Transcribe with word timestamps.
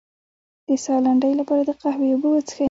د 0.67 0.69
ساه 0.83 0.99
لنډۍ 1.05 1.33
لپاره 1.39 1.61
د 1.65 1.71
قهوې 1.81 2.09
اوبه 2.13 2.27
وڅښئ 2.31 2.59